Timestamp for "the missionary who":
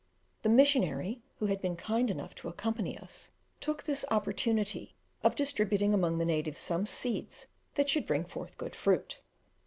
0.41-1.45